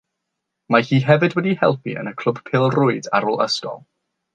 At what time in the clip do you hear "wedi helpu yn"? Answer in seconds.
1.41-2.13